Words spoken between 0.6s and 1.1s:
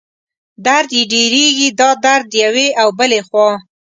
درد یې